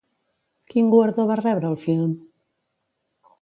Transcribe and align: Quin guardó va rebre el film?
Quin 0.71 0.87
guardó 0.93 1.25
va 1.33 1.37
rebre 1.41 1.69
el 1.73 1.77
film? 1.85 2.17